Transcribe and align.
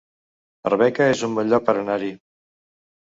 Arbeca 0.69 1.07
es 1.17 1.21
un 1.29 1.37
bon 1.41 1.53
lloc 1.53 1.67
per 1.71 1.77
anar-hi 1.83 2.13